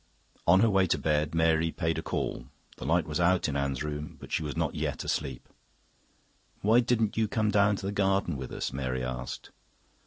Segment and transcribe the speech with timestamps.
[0.47, 2.47] On her way to bed Mary paid a call.
[2.77, 5.47] The light was out in Anne's room, but she was not yet asleep.
[6.61, 9.51] "Why didn't you come down to the garden with us?" Mary asked.